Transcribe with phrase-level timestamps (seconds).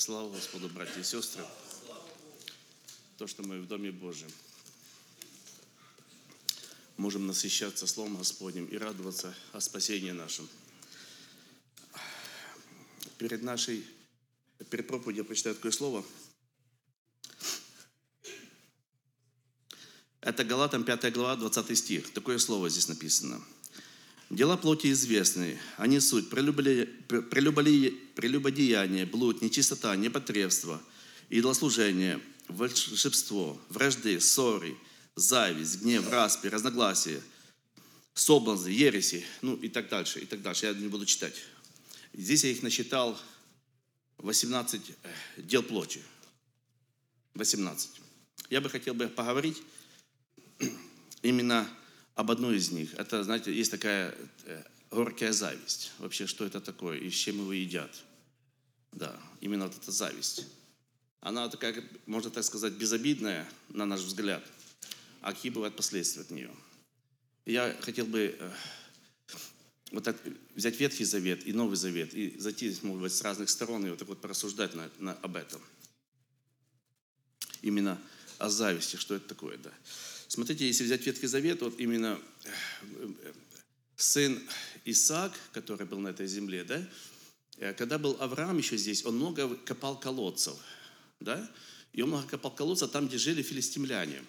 [0.00, 1.44] Слава Господу, братья и сестры.
[3.18, 4.30] То, что мы в Доме Божьем
[6.96, 10.48] можем насыщаться Словом Господним и радоваться о спасении нашем.
[13.18, 13.84] Перед нашей,
[14.70, 16.02] перед проповедью я прочитаю такое слово.
[20.22, 22.10] Это Галатам 5 глава, 20 стих.
[22.14, 23.44] Такое слово здесь написано.
[24.30, 25.58] Дела плоти известны.
[25.76, 30.80] Они суть прелюбодеяние, блуд, нечистота, непотребство,
[31.30, 34.76] идолослужение, волшебство, вражды, ссоры,
[35.16, 37.20] зависть, гнев, распи, разногласия,
[38.14, 40.66] соблазны, ереси, ну и так дальше, и так дальше.
[40.66, 41.34] Я не буду читать.
[42.12, 43.20] Здесь я их насчитал
[44.18, 44.94] 18 э,
[45.38, 46.00] дел плоти.
[47.34, 47.90] 18.
[48.48, 49.60] Я бы хотел бы поговорить
[51.22, 51.68] именно
[52.14, 52.94] об одной из них.
[52.94, 54.14] Это, знаете, есть такая
[54.44, 55.92] э, горькая зависть.
[55.98, 57.90] Вообще, что это такое и с чем его едят.
[58.92, 60.46] Да, именно вот эта зависть.
[61.20, 64.42] Она такая, можно так сказать, безобидная, на наш взгляд.
[65.20, 66.50] А какие бывают последствия от нее?
[67.44, 68.52] Я хотел бы э,
[69.92, 70.16] вот так
[70.54, 73.98] взять Ветхий Завет и Новый Завет и зайти, может быть, с разных сторон и вот
[73.98, 75.60] так вот порассуждать на, на, об этом.
[77.62, 78.00] Именно
[78.38, 79.70] о зависти, что это такое, да.
[80.30, 83.32] Смотрите, если взять Ветхий Завет, вот именно э,
[83.96, 84.40] сын
[84.84, 86.88] Исаак, который был на этой земле, да,
[87.56, 90.54] э, когда был Авраам еще здесь, он много копал колодцев,
[91.18, 91.50] да,
[91.92, 94.22] и он много копал колодцев там, где жили филистимляне.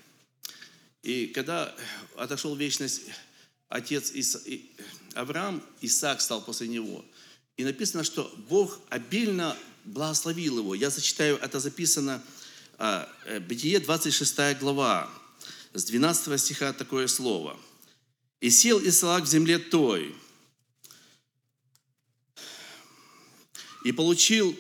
[1.04, 1.72] И когда
[2.18, 3.04] отошел вечность
[3.70, 4.42] отец Иса,
[5.14, 7.06] Авраам, Исаак стал после него.
[7.58, 9.56] И написано, что Бог обильно
[9.86, 10.74] благословил его.
[10.74, 12.24] Я зачитаю, это записано,
[12.80, 15.21] а, э, Бытие 26 глава,
[15.74, 17.58] с 12 стиха такое слово.
[18.40, 20.16] «И сел Исаак в земле той,
[23.84, 24.58] и получил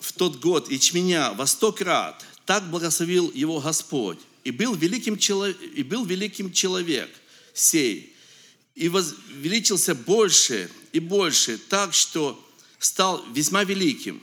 [0.00, 4.18] в тот год ячменя во сто крат, так благословил его Господь.
[4.44, 7.08] И был великим, человек, и был великим человек
[7.54, 8.16] сей,
[8.74, 12.42] и возвеличился больше и больше, так что
[12.78, 14.20] стал весьма великим.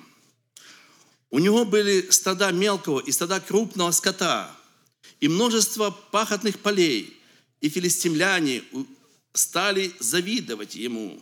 [1.29, 4.58] У него были стада мелкого и стада крупного скота,
[5.19, 7.17] и множество пахотных полей,
[7.61, 8.63] и филистимляне
[9.33, 11.21] стали завидовать ему.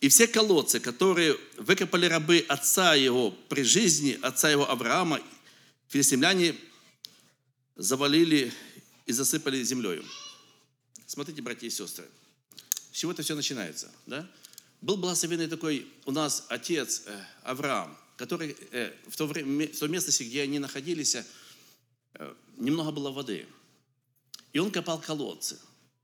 [0.00, 5.20] И все колодцы, которые выкопали рабы отца его при жизни, отца его Авраама,
[5.88, 6.56] филистимляне
[7.76, 8.52] завалили
[9.06, 10.02] и засыпали землей.
[11.06, 12.06] Смотрите, братья и сестры,
[12.90, 13.92] с чего это все начинается?
[14.06, 14.28] Да?
[14.80, 19.88] Был благословенный такой у нас отец э, Авраам который э, в, то время, в той
[19.88, 23.46] местности, где они находились, э, немного было воды.
[24.52, 25.58] И он копал колодцы.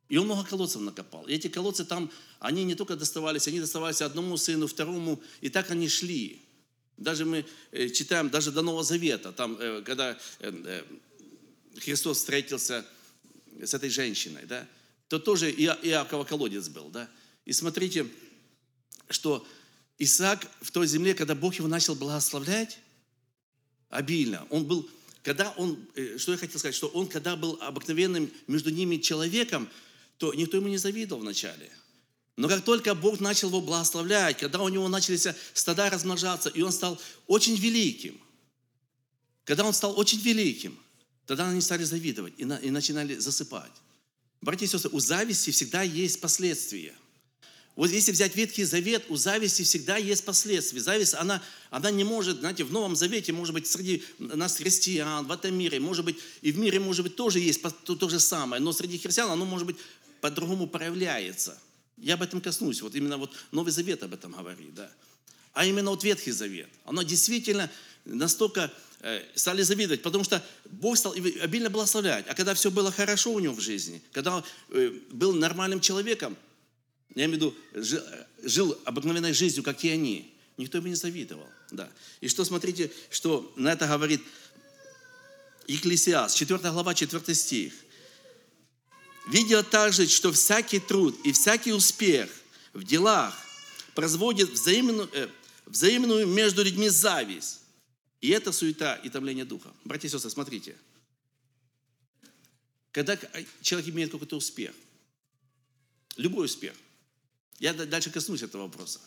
[0.08, 1.26] И он много колодцев накопал.
[1.26, 5.70] И эти колодцы там, они не только доставались, они доставались одному сыну, второму, и так
[5.70, 6.42] они шли.
[6.96, 10.18] Даже мы э, читаем, даже до Нового Завета, там, когда
[11.76, 12.84] Христос встретился
[13.62, 14.66] с этой женщиной, да,
[15.08, 17.08] то тоже Иакова колодец был, да.
[17.44, 18.06] И смотрите,
[19.08, 19.46] что
[19.98, 22.78] Исаак в той земле, когда Бог его начал благословлять,
[23.90, 24.88] обильно, он был,
[25.22, 29.68] когда он, э, что я хотел сказать, что он, когда был обыкновенным между ними человеком,
[30.18, 31.70] то никто ему не завидовал вначале.
[32.36, 36.70] Но как только Бог начал его благословлять, когда у него начались стада размножаться, и он
[36.70, 38.20] стал очень великим,
[39.44, 40.78] когда он стал очень великим,
[41.26, 43.72] тогда они стали завидовать и, и начинали засыпать.
[44.40, 46.94] Братья и сестры, у зависти всегда есть последствия–
[47.78, 50.80] вот если взять Ветхий Завет, у зависти всегда есть последствия.
[50.80, 51.40] Зависть, она,
[51.70, 55.78] она не может, знаете, в Новом Завете, может быть, среди нас христиан, в этом мире,
[55.78, 58.98] может быть, и в мире, может быть, тоже есть то, то же самое, но среди
[58.98, 59.76] христиан оно, может быть,
[60.20, 61.56] по-другому проявляется.
[61.98, 62.82] Я об этом коснусь.
[62.82, 64.90] Вот именно вот Новый Завет об этом говорит, да.
[65.52, 66.70] А именно вот Ветхий Завет.
[66.84, 67.70] Оно действительно
[68.04, 68.72] настолько
[69.02, 72.26] э, стали завидовать, потому что Бог стал обильно благословлять.
[72.26, 76.36] А когда все было хорошо у него в жизни, когда э, был нормальным человеком,
[77.14, 78.02] я имею в виду, жил,
[78.42, 80.34] жил обыкновенной жизнью, как и они.
[80.56, 81.48] Никто бы не завидовал.
[81.70, 81.88] Да.
[82.20, 84.22] И что, смотрите, что на это говорит
[85.66, 87.72] Екклесиас, 4 глава, 4 стих.
[89.28, 92.30] «Видел также, что всякий труд и всякий успех
[92.72, 93.34] в делах
[93.94, 95.28] производит взаимную, э,
[95.66, 97.60] взаимную между людьми зависть.
[98.20, 99.72] И это суета и томление духа.
[99.84, 100.76] Братья и сестры, смотрите.
[102.90, 103.18] Когда
[103.60, 104.74] человек имеет какой-то успех,
[106.16, 106.74] любой успех,
[107.58, 109.00] я дальше коснусь этого вопроса,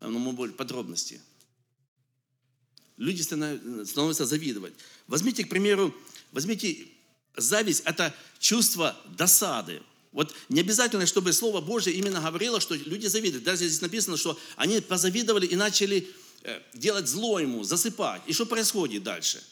[0.00, 1.20] но более подробности.
[2.96, 4.74] Люди становятся завидовать.
[5.06, 5.94] Возьмите, к примеру,
[6.32, 6.88] возьмите
[7.36, 9.82] зависть– это чувство досады,
[10.12, 13.44] Вот не обязательно, чтобы Слово Божье именно говорило, что люди завидуют.
[13.44, 16.08] Даже здесь написано, что они позавидовали и начали
[16.42, 18.22] э, делать зло ему, засыпать.
[18.28, 19.42] И что происходит дальше?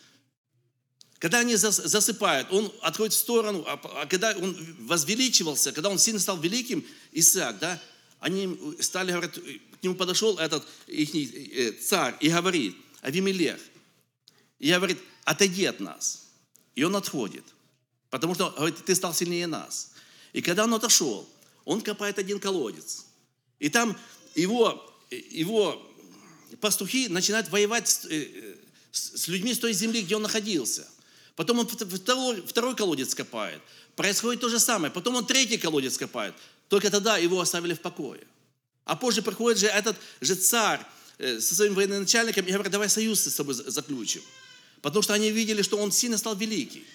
[1.18, 6.20] Когда они засыпают, он отходит в сторону, а, а когда он возвеличивался, когда он сильно
[6.20, 7.82] стал великим, Исаак, да,
[8.22, 13.58] они стали, говорят, к нему подошел этот их э, царь и говорит, Авимелех,
[14.60, 16.28] и говорит, отойди от нас.
[16.76, 17.42] И он отходит,
[18.10, 19.92] потому что, говорит, ты стал сильнее нас.
[20.32, 21.28] И когда он отошел,
[21.64, 23.06] он копает один колодец.
[23.58, 23.98] И там
[24.36, 25.82] его, его
[26.60, 28.54] пастухи начинают воевать с, э,
[28.92, 30.88] с людьми с той земли, где он находился.
[31.34, 33.60] Потом он второй, второй колодец копает.
[33.96, 34.92] Происходит то же самое.
[34.92, 36.34] Потом он третий колодец копает.
[36.72, 38.22] Только тогда его оставили в покое.
[38.86, 40.80] А позже приходит же этот же царь
[41.18, 44.22] э, со своим военачальником и говорит, давай союз с тобой заключим.
[44.80, 46.86] Потому что они видели, что он сильно стал великий.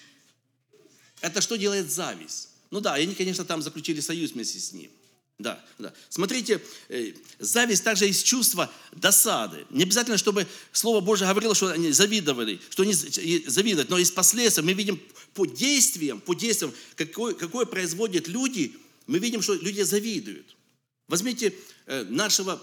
[1.20, 2.48] Это что делает зависть?
[2.72, 4.90] Ну да, они, конечно, там заключили союз вместе с ним.
[5.38, 5.92] Да, да.
[6.08, 9.64] Смотрите, э, зависть также из чувства досады.
[9.70, 14.64] Не обязательно, чтобы Слово Божье говорило, что они завидовали, что они завидуют, но из последствий
[14.64, 15.00] мы видим
[15.34, 18.74] по действиям, по действиям, какое, какое производят люди–
[19.08, 20.54] мы видим, что люди завидуют.
[21.08, 21.54] Возьмите
[21.86, 22.62] э, нашего,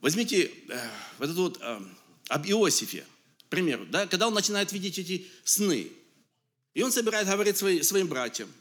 [0.00, 0.88] возьмите э,
[1.18, 1.80] вот этот вот э,
[2.28, 3.06] об Иосифе,
[3.46, 5.90] к примеру, да, когда он начинает видеть эти сны,
[6.74, 8.52] и он собирает, говорит своим, своим братьям.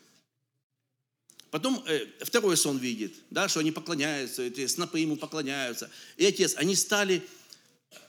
[1.50, 5.90] Потом э, второй сон видит, да, что они поклоняются, эти снопы ему поклоняются.
[6.18, 7.28] И отец, они стали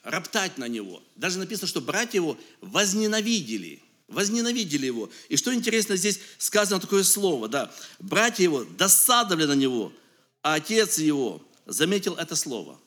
[0.03, 1.03] роптать на него.
[1.17, 5.11] Даже написано, что братья его возненавидели– возненавидели его.
[5.29, 9.93] И что интересно, здесь сказано такое слово, да, братья его досадовали на него,
[10.43, 12.79] а отец его заметил это слово.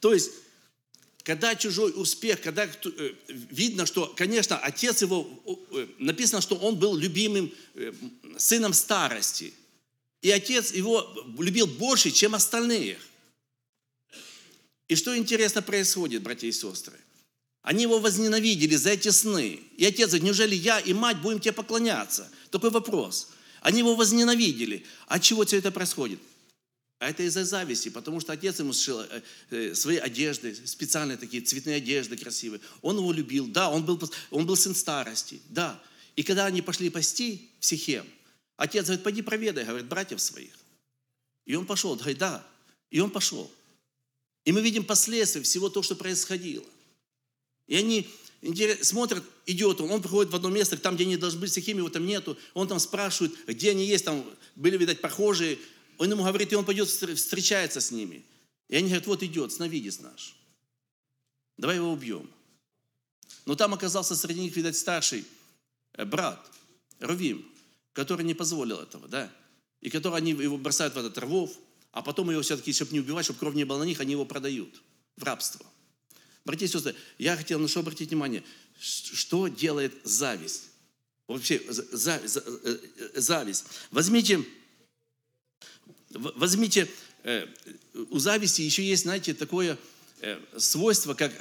[0.00, 0.30] То есть,
[1.24, 5.28] когда чужой успех, когда э, видно, что, конечно, отец его,
[5.72, 7.92] э, написано, что он был любимым э,
[8.38, 9.52] сыном старости.
[10.22, 11.06] И отец его
[11.38, 12.98] любил больше, чем остальных.
[14.88, 16.98] И что интересно происходит, братья и сестры?
[17.62, 19.60] Они его возненавидели за эти сны.
[19.76, 22.30] И отец говорит, неужели я и мать будем тебе поклоняться?
[22.50, 23.28] Такой вопрос.
[23.60, 24.84] Они его возненавидели.
[25.06, 26.20] От чего все это происходит?
[26.98, 31.42] А это из-за зависти, потому что отец ему сшил э, э, свои одежды, специальные такие
[31.42, 32.60] цветные одежды красивые.
[32.82, 34.00] Он его любил, да, он был,
[34.30, 35.80] он был сын старости, да.
[36.16, 38.04] И когда они пошли пасти в Сихем,
[38.56, 40.52] отец говорит, пойди проведай, говорит, братьев своих.
[41.46, 42.44] И он пошел, говорит, да.
[42.90, 43.48] И он пошел.
[44.44, 46.64] И мы видим последствия всего того, что происходило.
[47.68, 48.08] И они
[48.82, 51.88] смотрят, идет он, он приходит в одно место, там, где они должны быть, Сихим его
[51.88, 54.24] там нету, он там спрашивает, где они есть, там
[54.56, 55.58] были, видать, прохожие,
[55.98, 58.24] он ему говорит, и он пойдет, встречается с ними.
[58.68, 60.34] И они говорят, вот идет, сновидец наш,
[61.56, 62.28] давай его убьем.
[63.44, 65.24] Но там оказался среди них, видать, старший
[65.94, 66.44] э, брат,
[67.00, 67.46] Рувим,
[67.92, 69.32] который не позволил этого, да,
[69.80, 71.56] и который они его бросают в этот рвов,
[71.92, 74.24] а потом его все-таки, чтобы не убивать, чтобы кровь не было на них, они его
[74.24, 74.82] продают
[75.16, 75.64] в рабство.
[76.48, 78.42] Братья и сестры, я хотел на что обратить внимание.
[78.80, 80.70] Что делает зависть?
[81.26, 82.78] Вообще, э,
[83.16, 83.66] зависть.
[83.90, 84.42] Возьмите,
[86.08, 86.88] возьмите,
[87.24, 87.46] э,
[88.08, 89.76] у зависти еще есть, знаете, такое
[90.22, 91.34] э, свойство, как,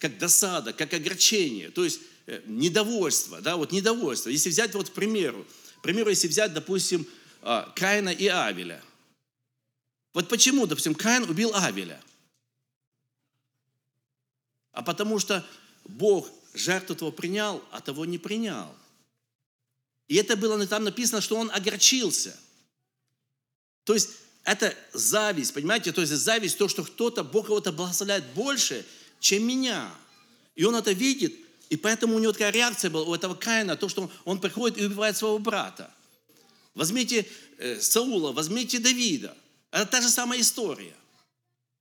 [0.00, 2.00] как досада, как огорчение, то есть
[2.46, 4.28] недовольство, да, вот недовольство.
[4.28, 5.46] Если взять вот к примеру,
[5.78, 7.06] к примеру, если взять, допустим,
[7.42, 8.82] а, Каина и Авеля.
[10.14, 12.02] Вот почему, допустим, Каин убил Авеля?
[14.78, 15.44] А потому что
[15.86, 18.72] Бог жертву того принял, а того не принял.
[20.06, 22.38] И это было там написано, что он огорчился.
[23.82, 24.10] То есть
[24.44, 25.90] это зависть, понимаете?
[25.90, 28.86] То есть зависть, то, что кто-то, Бог кого-то благословляет больше,
[29.18, 29.92] чем меня.
[30.54, 31.34] И он это видит,
[31.70, 34.84] и поэтому у него такая реакция была, у этого Каина, то, что он, приходит и
[34.84, 35.92] убивает своего брата.
[36.76, 37.26] Возьмите
[37.58, 39.36] э, Саула, возьмите Давида.
[39.72, 40.94] Это та же самая история.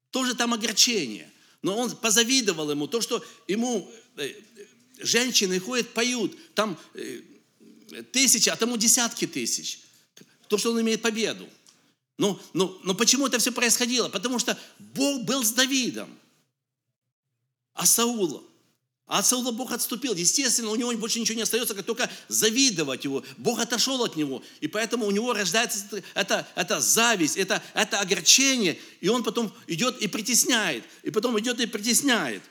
[0.10, 1.32] Тоже там огорчение.
[1.62, 4.34] Но он позавидовал ему, то, что ему э,
[5.00, 7.22] женщины ходят, поют, там э,
[8.12, 9.80] тысячи, а тому десятки тысяч.
[10.48, 11.48] То, что он имеет победу.
[12.18, 14.10] Но, но, но почему это все происходило?
[14.10, 16.18] Потому что Бог был с Давидом,
[17.74, 18.44] а Саулом
[19.08, 20.14] а от Саула Бог отступил.
[20.14, 23.24] Естественно, у него больше ничего не остается, как только завидовать его.
[23.38, 24.44] Бог отошел от него.
[24.60, 28.78] И поэтому у него рождается это, это зависть, это, это огорчение.
[29.00, 30.84] И он потом идет и притесняет.
[31.04, 32.44] И потом идет и притесняет.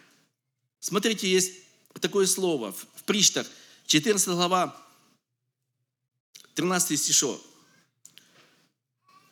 [0.80, 1.52] Смотрите, есть
[2.00, 3.46] такое слово в Приштах,
[3.86, 4.82] 14 глава,
[6.54, 7.42] 13 стишок.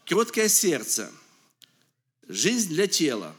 [0.04, 1.11] Кроткое сердце,
[2.28, 3.35] жизнь для тела,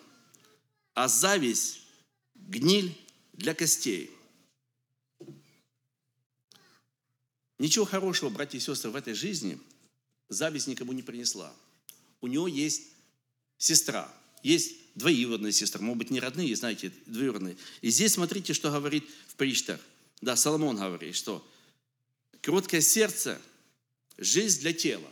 [0.96, 1.82] а зависть–
[2.36, 3.05] гниль
[3.36, 4.12] для костей.
[7.58, 9.60] Ничего хорошего, братья и сестры, в этой жизни
[10.28, 11.54] зависть никому не принесла.
[12.22, 12.84] У него есть
[13.58, 14.12] сестра,
[14.44, 17.58] есть двоюродная сестра, может быть, не родные, знаете, двоюродные.
[17.82, 19.80] И здесь смотрите, что говорит в причтах.
[20.22, 21.46] Да, Соломон говорит, что
[22.42, 23.42] кроткое сердце–
[24.18, 25.12] жизнь для тела.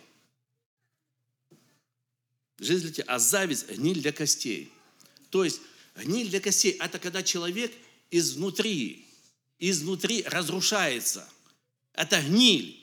[2.59, 3.07] Жизнь для тела.
[3.09, 4.71] А зависть– гниль для костей.
[5.29, 5.61] То есть
[5.95, 7.73] гниль для костей– это когда человек
[8.13, 9.07] изнутри,
[9.59, 11.27] изнутри разрушается.
[11.93, 12.79] Это гниль.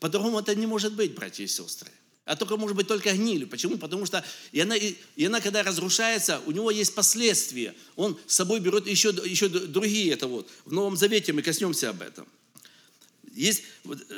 [0.00, 1.90] По-другому это не может быть, братья и сестры.
[2.24, 3.48] А только может быть только гнилью.
[3.48, 3.78] Почему?
[3.78, 4.22] Потому что
[4.52, 7.74] и она, и она, когда разрушается, у него есть последствия.
[7.96, 10.12] Он с собой берет еще, еще другие.
[10.12, 10.46] Это вот.
[10.66, 12.28] В Новом Завете мы коснемся об этом.
[13.32, 13.62] Есть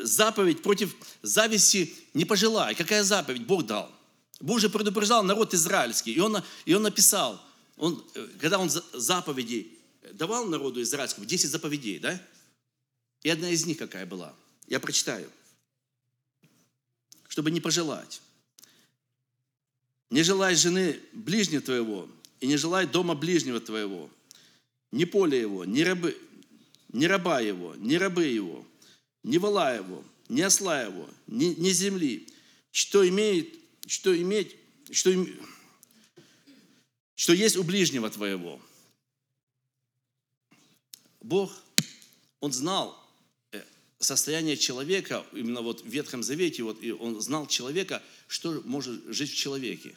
[0.03, 2.75] заповедь против зависти не пожелай.
[2.75, 3.93] Какая заповедь Бог дал?
[4.41, 6.13] Бог же предупреждал народ израильский.
[6.13, 7.41] И он, и он написал,
[7.77, 8.05] он,
[8.41, 9.79] когда он заповеди
[10.13, 12.21] давал народу израильскому, 10 заповедей, да?
[13.23, 14.35] И одна из них какая была?
[14.67, 15.31] Я прочитаю
[17.31, 18.21] чтобы не пожелать.
[20.11, 22.09] Не желай жены ближнего твоего,
[22.41, 24.11] и не желай дома ближнего твоего,
[24.91, 26.19] ни поля его, ни, рабы,
[26.93, 28.67] ни раба его, ни рабы его,
[29.23, 32.27] ни вола его, ни осла его, ни, ни земли,
[32.73, 33.55] что имеет,
[33.87, 34.57] что иметь,
[34.91, 35.15] что,
[37.15, 38.61] что есть у ближнего твоего.
[41.21, 41.53] Бог,
[42.41, 43.01] Он знал,
[44.01, 49.31] состояние человека, именно вот в Ветхом Завете, вот, и он знал человека, что может жить
[49.31, 49.95] в человеке.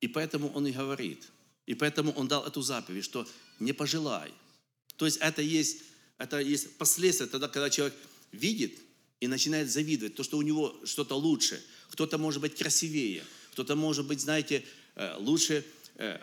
[0.00, 1.26] И поэтому он и говорит.
[1.64, 3.26] И поэтому он дал эту заповедь, что
[3.58, 4.32] не пожелай.
[4.96, 5.82] То есть это есть,
[6.18, 7.94] это есть последствия тогда, когда человек
[8.32, 8.78] видит
[9.20, 11.64] и начинает завидовать, то, что у него что-то лучше.
[11.88, 14.62] Кто-то может быть красивее, кто-то может быть, знаете,
[14.94, 15.64] э, лучше
[15.94, 16.20] э,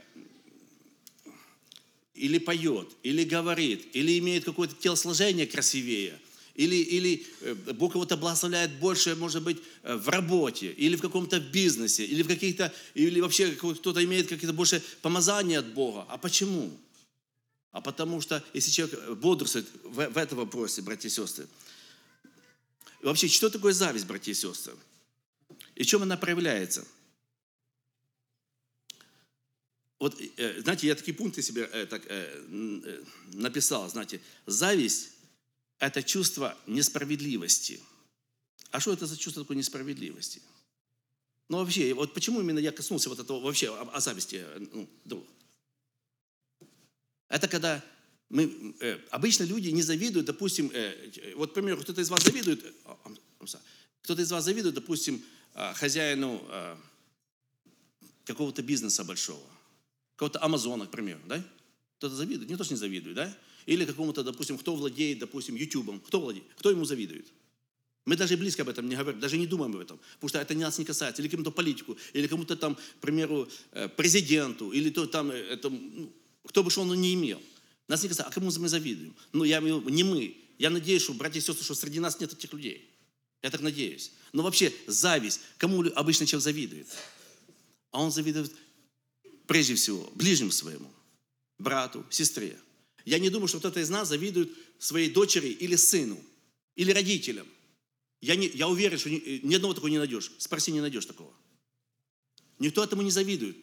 [2.16, 6.20] или поет, или говорит, или имеет какое-то телосложение красивее–
[6.56, 11.40] или, или э, Бог кого-то благословляет больше, может быть, э, в работе, или в каком-то
[11.40, 16.06] бизнесе, или в каких-то, или вообще кто-то имеет какие-то больше помазания от Бога.
[16.10, 16.72] А почему?
[17.72, 21.48] А потому что, если человек бодрствует в, в этом вопросе, братья и сестры,
[23.02, 24.74] вообще, что такое зависть, братья и сестры?
[25.74, 26.86] И в чем она проявляется?
[30.04, 32.04] Вот, э, знаете, я такие пункты себе так,
[33.32, 35.12] написал, знаете, зависть
[35.80, 37.80] это чувство несправедливости.
[38.72, 40.42] А что это за чувство такой несправедливости?
[41.48, 44.46] Ну вообще, вот почему именно я коснулся вот этого вообще о, о зависти?
[44.74, 45.26] Ну, друг?
[47.30, 47.82] Это когда
[48.28, 52.62] мы, э, обычно люди не завидуют, допустим, э, вот, к примеру, кто-то из вас завидует,
[52.66, 53.16] э,
[54.02, 56.78] кто-то из вас завидует, допустим, э, хозяину э,
[58.26, 59.48] какого-то бизнеса большого,
[60.24, 61.44] какого-то Амазона, к примеру, да?
[61.98, 63.38] Кто-то завидует, не то, что не завидует, да?
[63.66, 66.00] Или какому-то, допустим, кто владеет, допустим, Ютубом.
[66.00, 66.46] Кто владеет?
[66.58, 67.28] Кто ему завидует?
[68.06, 70.54] Мы даже близко об этом не говорим, даже не думаем об этом, потому что это
[70.56, 71.22] нас не касается.
[71.22, 75.70] Или кому-то политику, или кому-то там, к примеру, э, президенту, или то там, э, это,
[75.70, 76.12] ну,
[76.46, 77.42] кто бы что он не имел.
[77.88, 78.30] Нас не касается.
[78.30, 79.16] А кому мы завидуем?
[79.32, 80.38] Ну, я не мы.
[80.58, 82.90] Я надеюсь, что, братья и сестры, что среди нас нет этих людей.
[83.42, 84.12] Я так надеюсь.
[84.34, 85.42] Но вообще, зависть.
[85.58, 86.88] Кому обычно человек завидует?
[87.92, 88.52] А он завидует
[89.48, 90.92] прежде всего ближнему своему,
[91.58, 92.60] брату, сестре.
[93.06, 96.20] Я не думаю, что кто-то из нас завидует своей дочери или сыну,
[96.76, 97.48] или родителям.
[98.22, 100.32] Я, не, я уверен, что ни, ни одного такого не найдешь.
[100.38, 101.34] Спроси, не найдешь такого.
[102.60, 103.58] Никто этому не завидует.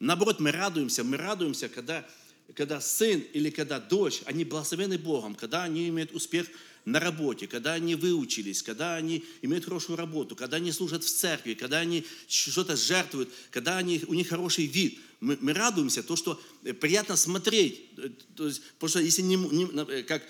[0.00, 2.06] Наоборот, мы радуемся, мы радуемся, когда,
[2.54, 6.48] когда сын или когда дочь, они благословены Богом, когда они имеют успех
[6.88, 11.54] на работе, когда они выучились, когда они имеют хорошую работу, когда они служат в церкви,
[11.54, 14.98] когда они что-то жертвуют, когда они, у них хороший вид.
[15.20, 17.90] Мы, мы радуемся, то, что э, приятно смотреть.
[17.98, 20.22] Э, то есть, потому что если не, не э, как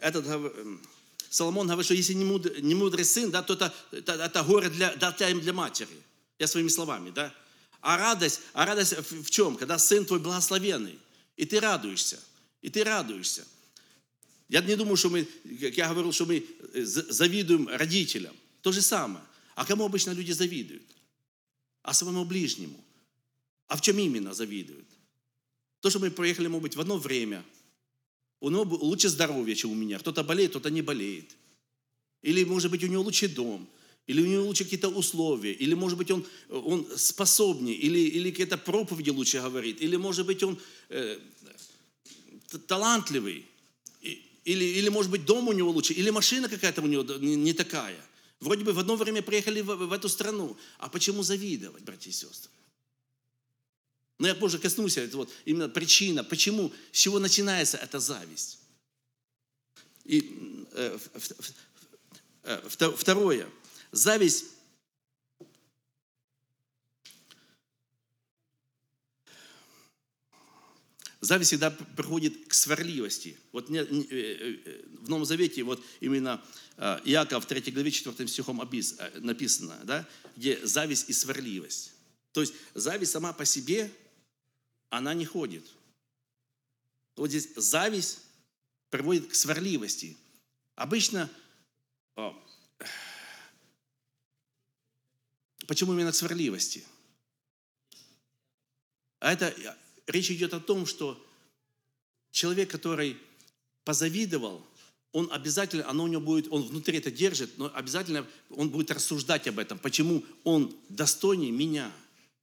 [0.00, 0.26] этот
[1.30, 4.68] Соломон говорит, что если не мудрый, не мудрый сын, да, то это, это, это горе
[4.68, 5.88] для, для, для матери.
[6.38, 7.32] Я своими словами, да.
[7.80, 9.56] А радость, а радость в чем?
[9.56, 10.98] Когда сын твой благословенный,
[11.36, 12.18] и ты радуешься,
[12.60, 13.46] и ты радуешься.
[14.50, 15.28] Я не думаю, что мы,
[15.60, 18.34] как я говорил, что мы э, завидуем родителям.
[18.62, 19.24] То же самое.
[19.54, 20.82] А кому обычно люди завидуют?
[21.82, 22.84] А своему ближнему.
[23.68, 24.88] А в чем именно завидуют?
[25.80, 27.44] То, что мы приехали, может быть, в одно время.
[28.40, 30.00] У него лучше здоровье, чем у меня.
[30.00, 31.30] Кто-то болеет, кто-то не болеет.
[32.22, 33.68] Или, может быть, у него лучший дом.
[34.08, 35.52] Или у него лучше какие-то условия.
[35.52, 37.76] Или, может быть, он, он способнее.
[37.76, 39.80] Или, или какие-то проповеди лучше говорит.
[39.80, 41.20] Или, может быть, он э,
[42.66, 43.46] талантливый.
[44.44, 48.00] Или, или, может быть, дом у него лучше, или машина какая-то у него не, такая.
[48.40, 50.56] Вроде бы в одно время приехали в, в эту страну.
[50.78, 52.50] А почему завидовать, братья и сестры?
[54.18, 58.58] Но я позже коснусь, это вот именно причина, почему, с чего начинается эта зависть.
[60.04, 60.98] И э,
[62.44, 63.48] э, второе.
[63.92, 64.46] Зависть
[71.30, 73.38] Зависть всегда приходит к сварливости.
[73.52, 76.44] Вот э, э, в Новом Завете вот именно
[76.76, 81.92] э, Иаков в 3 главе 4 стихом написано, да, где зависть и сварливость.
[82.32, 83.92] То есть зависть сама по себе,
[84.88, 85.64] она не ходит.
[87.14, 88.22] Вот здесь зависть
[88.88, 90.16] приводит к сварливости.
[90.74, 91.30] Обычно,
[95.68, 96.84] почему именно к сварливости?
[99.20, 99.54] А это
[100.10, 101.20] речь идет о том, что
[102.30, 103.16] человек, который
[103.84, 104.64] позавидовал,
[105.12, 109.48] он обязательно, оно у него будет, он внутри это держит, но обязательно он будет рассуждать
[109.48, 111.90] об этом, почему он достойнее меня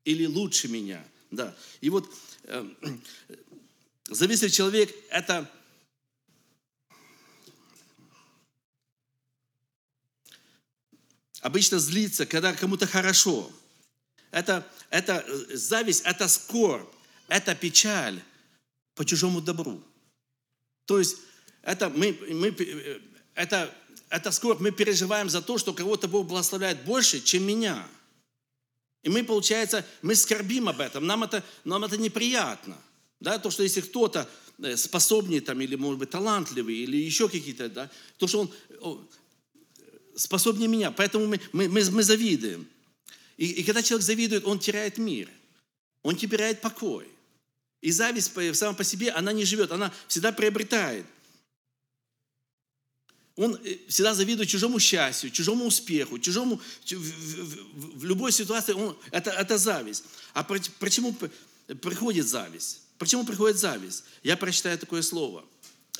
[0.04, 1.06] или лучше меня.
[1.32, 1.56] Да.
[1.80, 2.70] И вот э,
[4.10, 5.50] завистливый человек– это
[11.42, 13.50] обычно злится, когда кому-то хорошо.
[14.32, 16.90] Это, это зависть, это скорбь
[17.27, 18.19] это печаль
[18.96, 19.84] по чужому добру.
[20.86, 21.17] То есть
[21.62, 22.55] это, мы, мы,
[23.36, 23.74] это,
[24.10, 27.88] это скорбь, мы переживаем за то, что кого-то Бог благословляет больше, чем меня.
[29.03, 32.77] И мы, получается, мы скорбим об этом, нам это, нам это неприятно.
[33.19, 34.29] Да, то, что если кто-то
[34.60, 39.10] э, способнее, там, или, может быть, талантливый, или еще какие-то, да, то, что он
[40.15, 40.91] способнее меня.
[40.91, 42.67] Поэтому мы, мы, мы, мы завидуем.
[43.38, 45.29] И, и когда человек завидует, он теряет мир.
[46.03, 47.07] Он теряет покой.
[47.81, 51.05] И зависть сама по себе, она не живет, она всегда приобретает.
[53.36, 59.60] Он э, всегда завидует чужому счастью, чужому успеху, чужому, в, любой ситуации он, это, это
[59.60, 60.05] зависть.
[60.34, 61.15] А почему
[61.81, 62.81] приходит зависть?
[62.98, 64.05] Почему приходит зависть?
[64.24, 65.46] Я прочитаю такое слово.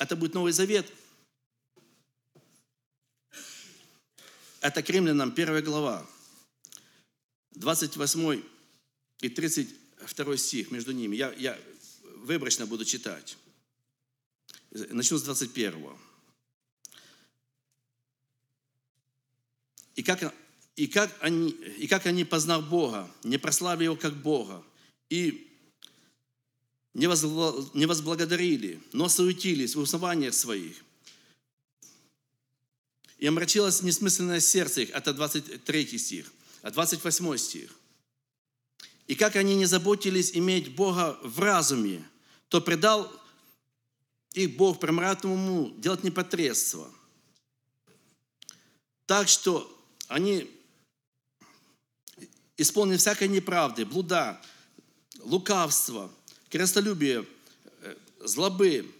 [0.00, 0.86] Это будет Новый Завет.
[4.60, 6.04] Это к римлянам, первая глава,
[7.52, 8.42] 28
[9.20, 9.68] и 30
[10.06, 11.16] второй стих между ними.
[11.16, 11.58] Я, я
[12.16, 13.36] выборочно буду читать.
[14.70, 15.88] Начну с 21.
[19.96, 20.34] И как,
[20.76, 24.62] и как, они, и как они, познав Бога, не прославили Его как Бога,
[25.10, 25.48] и
[26.94, 27.06] не
[27.86, 30.76] возблагодарили, но суетились в узнаваниях своих.
[33.18, 36.32] И омрачилось несмысленное сердце их, это 23 стих,
[36.62, 37.70] а 28 стих.
[39.08, 42.06] И как они не заботились иметь Бога в разуме,
[42.50, 43.10] то предал
[44.34, 46.88] их Бог промратному делать непотребство.
[49.06, 49.66] Так что
[50.08, 50.50] они
[52.58, 54.38] исполнены всякой неправды, блуда,
[55.20, 56.12] лукавства,
[56.50, 57.24] крестолюбия,
[57.80, 58.94] э, злобы,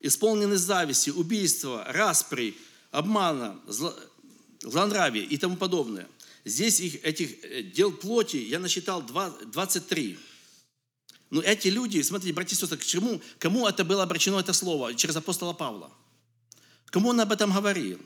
[0.00, 2.58] исполнены зависти, убийства, распри,
[2.90, 3.60] обмана,
[4.60, 6.08] злонравия и тому подобное–
[6.44, 10.18] Здесь их, этих э, дел плоти я насчитал 23.
[11.30, 14.94] Но эти люди, смотрите, братья и сестры, к чему, кому это было обращено это слово?
[14.94, 15.92] Через апостола Павла.
[16.86, 18.00] Кому он об этом говорил?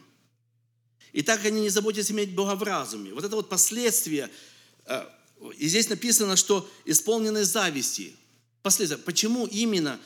[1.13, 3.15] И так они не заботятся иметь Бога в разуме.
[3.15, 4.31] Вот это вот последствия.
[4.87, 5.07] Э,
[5.57, 8.17] и здесь написано, что исполнены зависти.
[8.63, 8.99] Последствия.
[8.99, 10.01] Почему именно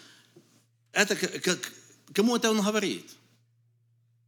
[0.93, 1.73] это, как,
[2.13, 3.11] кому это он говорит?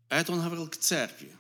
[0.09, 1.37] А это он говорил к церкви.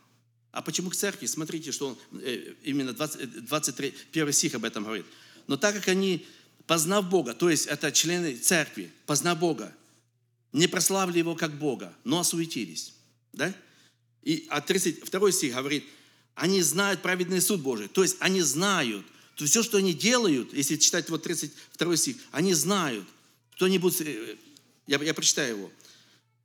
[0.52, 1.26] А почему к церкви?
[1.26, 5.06] Смотрите, что он, э, именно 20, 23, 1 стих об этом говорит.
[5.46, 6.26] Но так как они,
[6.66, 9.74] познав Бога, то есть это члены церкви, познав Бога,
[10.52, 12.94] не прославили Его как Бога, но осуетились.
[13.32, 13.54] Да?
[14.22, 15.84] И а 32 стих говорит,
[16.34, 17.88] они знают праведный суд Божий.
[17.88, 22.54] То есть они знают, то все, что они делают, если читать вот 32 стих, они
[22.54, 23.06] знают,
[23.54, 24.36] кто-нибудь, э,
[24.86, 25.72] я, я прочитаю его,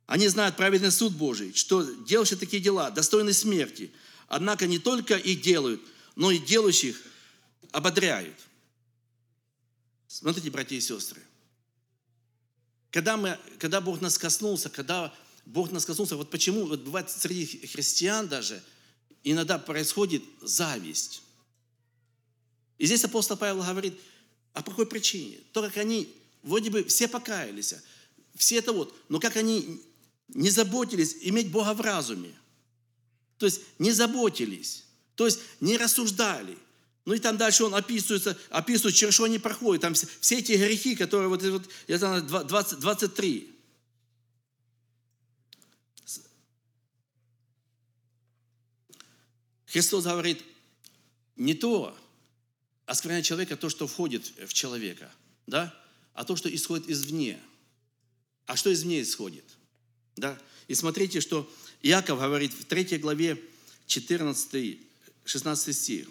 [0.06, 3.90] они знают праведный суд Божий, что делающие такие дела достойны смерти.
[4.28, 5.80] Однако не только их делают,
[6.14, 7.00] но и делающих
[7.72, 8.36] ободряют.
[10.06, 11.20] Смотрите, братья и сестры.
[12.90, 15.12] Когда, мы, когда Бог нас коснулся, когда
[15.44, 18.62] Бог нас коснулся, вот почему вот бывает среди христиан даже
[19.24, 21.22] иногда происходит зависть.
[22.78, 23.98] И здесь апостол Павел говорит,
[24.52, 25.38] а по какой причине?
[25.52, 27.74] То, как они, вроде бы все покаялись,
[28.36, 29.82] все это вот, но как они
[30.28, 32.34] не заботились иметь Бога в разуме.
[33.38, 34.84] То есть не заботились,
[35.14, 36.56] то есть не рассуждали.
[37.04, 39.82] Ну и там дальше он описывается, описывает, через что они проходят.
[39.82, 43.52] Там все эти грехи, которые вот, вот знаю, 20, 23.
[49.66, 50.42] Христос говорит,
[51.36, 51.96] не то
[52.86, 55.12] оскверняет человека, то, что входит в человека,
[55.46, 55.78] да,
[56.14, 57.40] а то, что исходит извне.
[58.46, 59.44] А что извне исходит?
[60.16, 60.40] Да?
[60.68, 61.50] И смотрите, что
[61.82, 63.40] Иаков говорит в 3 главе,
[63.86, 64.78] 14,
[65.24, 66.08] 16 стих.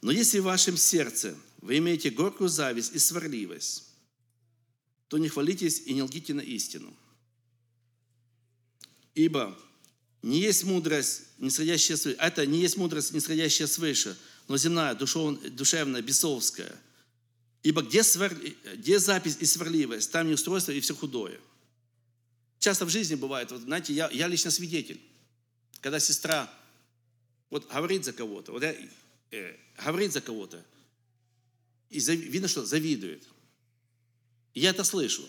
[0.00, 3.84] Но если в вашем сердце вы имеете горькую зависть и сварливость,
[5.08, 6.94] то не хвалитесь и не лгите на истину.
[9.14, 9.56] Ибо
[10.22, 14.94] не есть мудрость, не сходящая свыше, это не есть мудрость, не сходящая свыше, но земная,
[14.94, 16.74] душевная, бесовская.
[17.64, 18.32] Ибо где, свар...
[18.74, 21.40] где запись и сварливость, там неустройство и все худое.
[22.58, 25.00] Часто в жизни бывает, вот, знаете, я, я лично свидетель,
[25.80, 26.52] когда сестра
[27.48, 28.76] вот говорит за кого-то, вот я,
[29.30, 30.62] э, говорит за кого-то,
[31.88, 32.16] и зав...
[32.16, 33.26] видно, что завидует.
[34.52, 35.26] И я это слышу.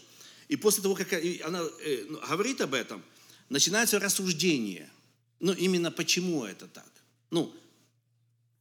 [0.49, 3.01] И после того, как она э, ну, говорит об этом,
[3.47, 4.91] начинается рассуждение.
[5.39, 6.91] Ну, именно почему это так.
[7.29, 7.55] Ну,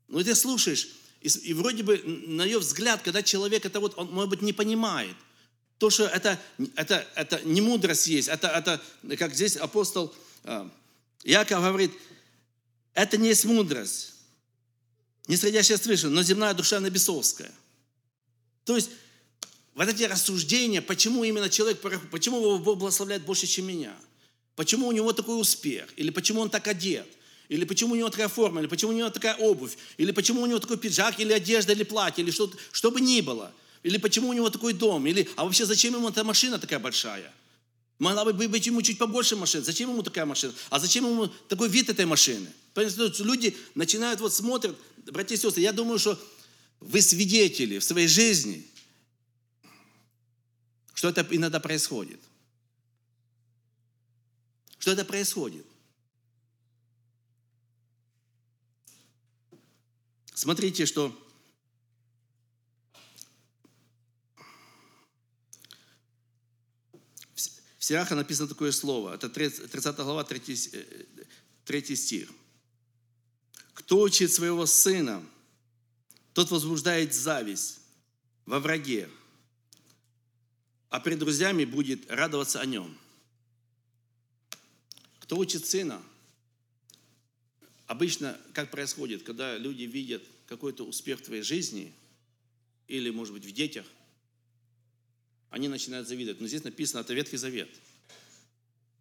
[0.06, 0.88] ну ты слушаешь,
[1.24, 4.52] и, и вроде бы на ее взгляд, когда человек это вот, он, может быть, не
[4.52, 5.16] понимает,
[5.78, 6.38] то, что это,
[6.76, 10.68] это, это не мудрость есть, это, это, как здесь апостол э,
[11.24, 11.92] Яков говорит,
[12.92, 14.12] это не есть мудрость,
[15.26, 17.52] не сходящая свыше, но земная душа бесовская.
[18.64, 18.90] То есть,
[19.74, 23.96] вот эти рассуждения, почему именно человек, почему его Бог благословляет больше, чем меня?
[24.56, 25.88] Почему у него такой успех?
[25.96, 27.08] Или почему он так одет?
[27.48, 30.46] Или почему у него такая форма, или почему у него такая обувь, или почему у
[30.46, 33.52] него такой пиджак, или одежда, или платье, или что, что бы ни было.
[33.82, 37.30] Или почему у него такой дом, или, а вообще зачем ему эта машина такая большая?
[37.98, 39.62] Могла бы быть ему чуть побольше машин.
[39.62, 40.52] Зачем ему такая машина?
[40.70, 42.48] А зачем ему такой вид этой машины?
[42.74, 44.76] Люди начинают вот смотрят,
[45.06, 46.18] братья и сестры, я думаю, что
[46.80, 48.66] вы свидетели в своей жизни,
[50.94, 52.20] что это иногда происходит.
[54.78, 55.64] Что это происходит.
[60.34, 61.16] Смотрите, что
[67.78, 69.14] в Сираха написано такое слово.
[69.14, 70.40] Это 30 глава, 3,
[71.64, 72.30] 3 э, стих.
[73.74, 75.24] Кто учит своего сына,
[76.32, 77.78] тот возбуждает зависть
[78.44, 79.08] во враге,
[80.90, 82.98] а перед друзьями будет радоваться о нем.
[85.20, 86.02] Кто учит сына–
[87.86, 91.92] Обычно как происходит, когда люди видят какой-то успех в твоей жизни,
[92.88, 93.86] или, может быть, в детях,
[95.50, 96.40] они начинают завидовать.
[96.40, 97.68] Но здесь написано, это Ветхий Завет.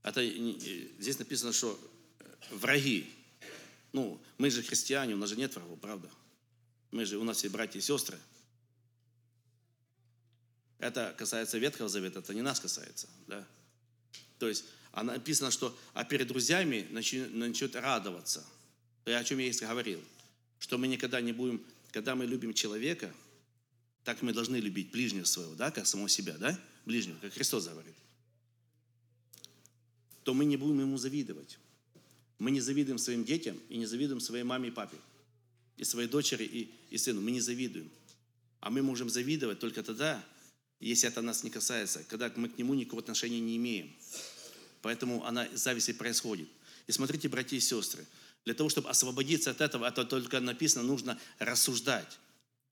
[0.04, 1.80] Это, здесь написано, что
[2.20, 3.10] э, враги.
[3.94, 6.10] Ну, мы же христиане, у нас же нет врагов, правда?
[6.92, 8.20] Мы же, у нас все братья и сестры.
[10.80, 13.08] Это касается Ветхого Завета, это не нас касается.
[13.28, 13.48] Да?
[14.40, 18.46] То есть, а написано, что а перед друзьями начнет радоваться–
[19.12, 20.02] о чем я и говорил,
[20.60, 21.62] что мы никогда не будем,
[21.92, 23.14] когда мы любим человека,
[24.04, 27.96] так мы должны любить ближнего своего, да, как самого себя, да, ближнего, как Христос говорит,
[30.24, 31.58] то мы не будем ему завидовать.
[32.40, 34.98] Мы не завидуем своим детям и не завидуем своей маме и папе,
[35.78, 37.22] и своей дочери и, и сыну.
[37.22, 37.90] Мы не завидуем.
[38.60, 40.24] А мы можем завидовать только тогда,
[40.80, 43.94] если это нас не касается, когда мы к нему никакого отношения не имеем.
[44.82, 46.48] Поэтому она, зависть и происходит.
[46.88, 48.06] И смотрите, братья и сестры,
[48.46, 52.20] для того, чтобы освободиться от этого, это только написано, нужно рассуждать.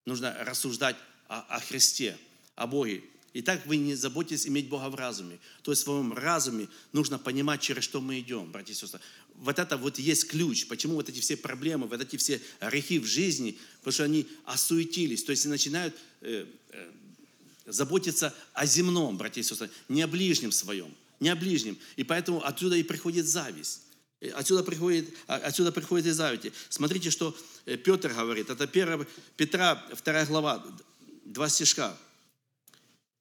[0.05, 0.95] Нужно рассуждать
[1.27, 2.17] о, о Христе,
[2.55, 3.03] о Боге.
[3.33, 5.39] И так вы не заботитесь иметь Бога в разуме.
[5.61, 8.99] То есть в своем разуме нужно понимать, через что мы идем, братья и сестры.
[9.35, 13.05] Вот это вот есть ключ, почему вот эти все проблемы, вот эти все грехи в
[13.05, 16.91] жизни, потому что они осуетились, то есть начинают э, э,
[17.65, 21.77] заботиться о земном, братья и сестры, не о ближнем своем, не о ближнем.
[21.95, 23.83] И поэтому отсюда и приходит зависть.
[24.29, 26.53] Отсюда приходит, а, отсюда приходит и зависть.
[26.69, 28.51] Смотрите, что э, Петр говорит.
[28.51, 30.63] Это 1 Петра, 2 глава,
[31.25, 31.97] два стишка.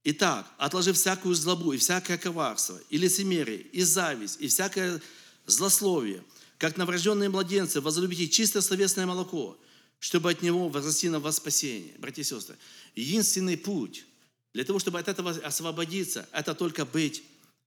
[0.04, 5.00] Итак, отложив всякую злобу и всякое коварство, и лицемерие, и зависть, и всякое
[5.46, 6.22] злословие,
[6.58, 9.58] как новорожденные младенцы, возлюбите чисто словесное молоко,
[10.00, 11.94] чтобы от него возрасти на вас спасение.
[11.98, 12.56] Братья и сестры,
[12.94, 14.04] единственный путь
[14.52, 17.22] для того, чтобы от этого освободиться, это только быть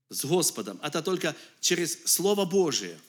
[0.09, 2.95] с Господом, это только через Слово Божие–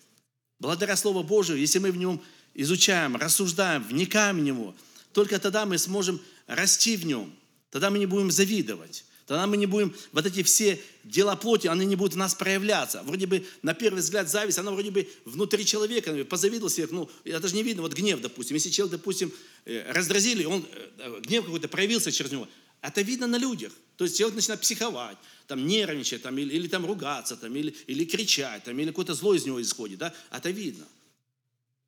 [0.65, 2.23] Благодаря Слову Божию, если мы в нем
[2.55, 4.75] изучаем, рассуждаем, вникаем в него,
[5.13, 7.31] только тогда мы сможем расти в нем.
[7.71, 9.05] Тогда мы не будем завидовать.
[9.27, 13.03] Тогда мы не будем, вот эти все дела плоти, они не будут в нас проявляться.
[13.03, 17.47] Вроде бы, на первый взгляд, зависть, она вроде бы внутри человека, позавидовал себе, ну, это
[17.47, 18.55] же не видно, вот гнев, допустим.
[18.55, 19.33] Если человек, допустим,
[19.67, 20.67] э, раздразили, он,
[20.99, 22.49] э, гнев какой-то проявился через него,
[22.85, 23.73] это видно на людях.
[23.97, 25.17] То есть человек начинает психовать,
[25.47, 29.35] там, нервничать, там, или, или там ругаться, там, или, или кричать, там, или какое-то зло
[29.35, 29.99] из него исходит.
[30.01, 30.15] Да?
[30.31, 30.87] Это видно.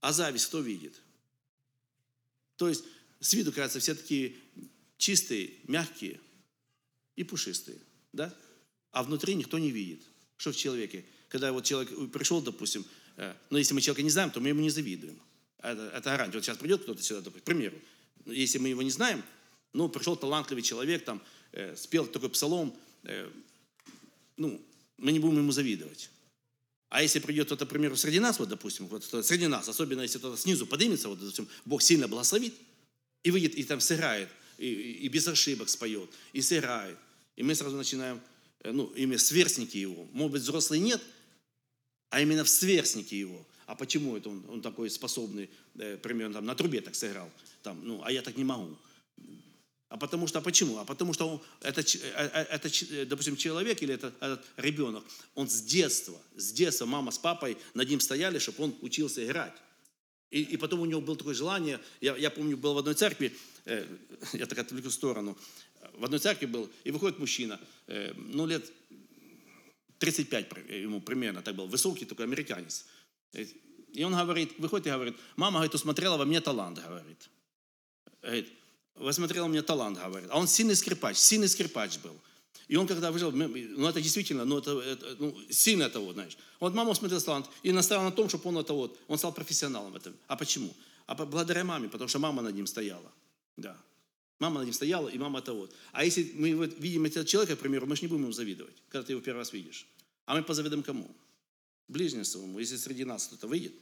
[0.01, 0.95] А зависть кто видит?
[2.57, 2.85] То есть
[3.21, 4.37] с виду, кажется, все такие
[4.97, 6.19] чистые, мягкие
[7.15, 7.79] и пушистые.
[8.15, 8.35] Да?
[8.93, 10.01] А внутри никто не видит.
[10.39, 11.05] Что в человеке?
[11.29, 12.87] Когда вот человек пришел, допустим,
[13.19, 15.21] э, но если мы человека не знаем, то мы ему не завидуем.
[15.59, 16.39] Это, это гарантия.
[16.39, 17.77] Вот сейчас придет кто-то сюда, допустим, к примеру,
[18.25, 19.23] если мы его не знаем,
[19.77, 23.31] ну, пришел талантливый человек, там, э, спел такой псалом, э,
[24.37, 24.61] ну,
[24.97, 26.11] мы не будем ему завидовать.
[26.89, 30.19] А если придет кто-то, к примеру, среди нас, вот, допустим, вот среди нас, особенно если
[30.19, 32.55] кто-то снизу поднимется, вот, допустим, Бог сильно благословит,
[33.23, 36.97] и выйдет, и там сыграет, и, и без ошибок споет, и сыграет.
[37.35, 38.21] И мы сразу начинаем,
[38.61, 40.09] э, ну, именно сверстники его.
[40.12, 41.03] Может быть, взрослый нет,
[42.09, 43.47] а именно в сверстники его.
[43.67, 47.31] А почему это он, он такой способный, э, примерно там, на трубе так сыграл,
[47.62, 48.79] там, ну, а я так не могу.
[49.88, 50.79] А потому что, а почему?
[50.79, 55.49] А потому что это, э, э, это, э, допустим, человек или это, этот ребенок, он
[55.49, 59.55] с детства, с детства мама с папой над ним стояли, чтобы он учился играть.
[60.31, 63.33] И, и потом у него было такое желание, я, я помню, был в одной церкви,
[63.64, 63.87] э,
[64.33, 65.38] я так отвлеку в сторону,
[65.94, 68.72] в одной церкви был, и выходит мужчина, э, ну, лет
[69.99, 72.87] 35 ему примерно, так был, высокий такой американец.
[73.92, 77.31] И он говорит, выходит и говорит, мама, говорит, усмотрела во мне талант, говорит.
[78.20, 78.49] Говорит,
[78.99, 80.29] посмотрел, меня талант, говорит.
[80.31, 82.17] А он сильный скрипач, сильный скрипач был.
[82.69, 86.37] И он когда выжил, ну это действительно, ну это, это ну, сильно это знаешь.
[86.59, 89.93] Вот мама смотрела талант и наставил на том, чтобы он это вот, он стал профессионалом
[89.93, 90.17] в этом.
[90.27, 90.75] А почему?
[91.07, 93.13] А благодаря маме, потому что мама над ним стояла.
[93.57, 93.77] Да.
[94.41, 95.73] Мама над ним стояла, и мама это вот.
[95.93, 98.75] А если мы вот видим этого человека, к примеру, мы же не будем ему завидовать,
[98.89, 99.87] когда ты его первый раз видишь.
[100.25, 101.09] А мы позавидуем кому?
[101.87, 102.59] Ближнему своему.
[102.59, 103.73] Если среди нас кто-то выйдет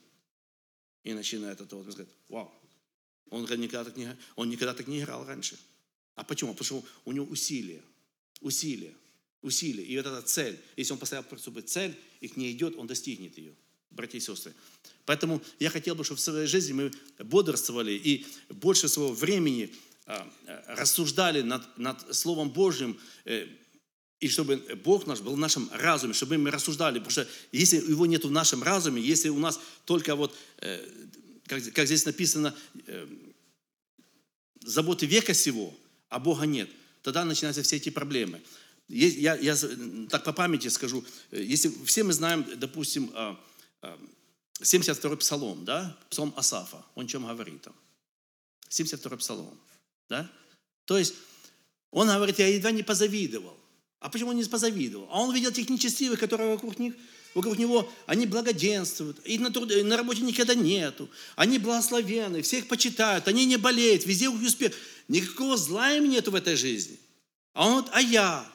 [1.05, 2.53] и начинает это вот, мы скажем, вау,
[3.31, 5.59] он никогда, так не, он никогда так не играл раньше.
[6.15, 6.55] А почему?
[6.55, 7.83] Потому что у него усилие.
[8.41, 8.95] Усилие.
[9.43, 9.87] Усилие.
[9.87, 10.59] И вот эта цель.
[10.77, 13.55] Если он поставил перед собой цель и к ней идет, он достигнет ее.
[13.91, 14.55] Братья и сестры.
[15.07, 19.73] Поэтому я хотел бы, чтобы в своей жизни мы бодрствовали и больше своего времени
[20.07, 20.29] а,
[20.69, 23.47] рассуждали над, над Словом Божьим, э,
[24.21, 28.07] и чтобы Бог наш был в нашем разуме, чтобы мы рассуждали, потому что если его
[28.07, 30.87] нет в нашем разуме, если у нас только вот э,
[31.47, 32.55] как, как здесь написано,
[32.87, 33.09] э,
[34.63, 35.75] заботы века сего,
[36.09, 36.71] а Бога нет,
[37.03, 38.43] тогда начинаются все эти проблемы.
[38.89, 39.57] Я, я
[40.11, 43.11] так по памяти скажу, э, если все мы знаем, допустим,
[44.61, 47.75] 72-й а, а, псалом, да, псалом Асафа, он чем говорит там?
[48.69, 49.59] 72-й псалом,
[50.09, 50.31] да?
[50.85, 51.15] То есть
[51.91, 53.59] он говорит, я едва не позавидовал.
[54.05, 55.09] А почему он не позавидовал?
[55.11, 56.93] А он видел тех нечестивых, которые вокруг них
[57.33, 63.27] вокруг него, они благоденствуют, их на, труд, на работе никогда нету, они благословенны, всех почитают,
[63.29, 64.73] они не болеют, везде успех.
[65.09, 67.01] Никакого зла им нету в этой жизни.
[67.55, 68.47] А он вот, а я?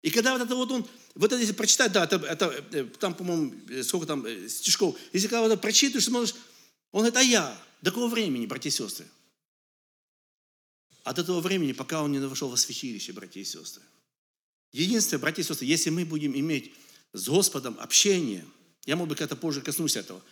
[0.00, 3.14] И когда вот это вот он, вот это если прочитать, да, это, это э, там,
[3.14, 6.34] по-моему, э, сколько там э, стишков, если когда вот это прочитаешь, смотришь,
[6.92, 7.62] он говорит, а я?
[7.82, 9.06] До какого времени, братья и сестры?
[11.04, 13.82] От этого времени, пока он не вошел во святилище, братья и сестры.
[14.72, 16.72] Единственное, братья и сестры, если мы будем иметь
[17.12, 18.44] с Господом общение,
[18.86, 20.22] я, может быть, когда-то позже коснусь этого,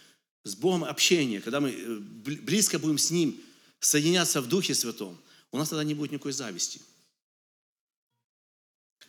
[0.44, 3.40] с Богом общение, когда мы э, близко будем с Ним
[3.80, 5.18] соединяться в Духе Святом,
[5.50, 6.80] у нас тогда не будет никакой зависти.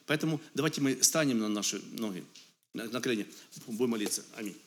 [0.06, 2.26] Поэтому давайте мы станем на наши ноги,
[2.74, 3.28] на колени,
[3.68, 4.26] будем молиться.
[4.36, 4.58] Аминь.